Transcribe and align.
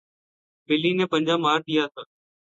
بلی 0.69 0.91
نے 0.97 1.05
پنجہ 1.11 1.35
مار 1.43 1.59
دیا 1.67 1.83
تھا 1.93 2.01